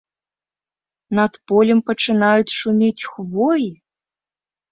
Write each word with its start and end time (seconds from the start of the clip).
Над 1.17 1.33
полем 1.51 1.79
пачынаюць 1.91 2.55
шумець 2.61 3.07
хвоі! 3.13 3.67